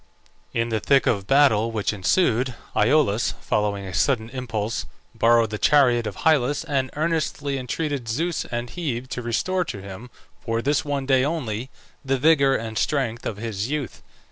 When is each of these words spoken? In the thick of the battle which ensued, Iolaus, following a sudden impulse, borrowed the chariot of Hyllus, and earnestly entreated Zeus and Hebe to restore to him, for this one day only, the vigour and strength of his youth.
In 0.51 0.69
the 0.69 0.79
thick 0.79 1.05
of 1.05 1.19
the 1.19 1.25
battle 1.25 1.71
which 1.71 1.93
ensued, 1.93 2.55
Iolaus, 2.75 3.35
following 3.39 3.85
a 3.85 3.93
sudden 3.93 4.31
impulse, 4.31 4.87
borrowed 5.13 5.51
the 5.51 5.59
chariot 5.59 6.07
of 6.07 6.15
Hyllus, 6.25 6.63
and 6.63 6.89
earnestly 6.95 7.59
entreated 7.59 8.09
Zeus 8.09 8.43
and 8.45 8.71
Hebe 8.71 9.07
to 9.09 9.21
restore 9.21 9.63
to 9.65 9.79
him, 9.79 10.09
for 10.39 10.59
this 10.63 10.83
one 10.83 11.05
day 11.05 11.23
only, 11.23 11.69
the 12.03 12.17
vigour 12.17 12.55
and 12.55 12.79
strength 12.79 13.27
of 13.27 13.37
his 13.37 13.69
youth. 13.69 14.01